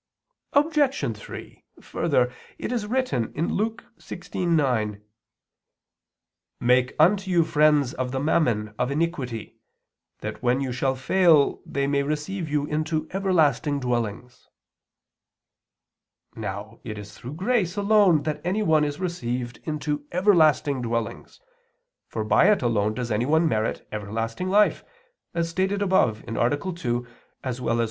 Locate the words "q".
27.43-27.77